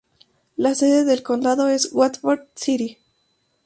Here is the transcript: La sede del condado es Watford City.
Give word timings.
La 0.57 0.73
sede 0.73 1.05
del 1.05 1.21
condado 1.21 1.67
es 1.67 1.93
Watford 1.93 2.47
City. 2.55 2.97